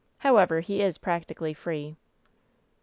However, 0.17 0.61
he 0.61 0.81
is 0.81 0.97
practically 0.97 1.53
free." 1.53 1.95